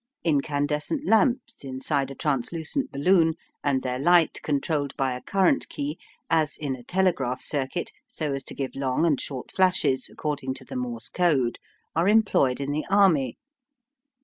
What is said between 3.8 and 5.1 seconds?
their light controlled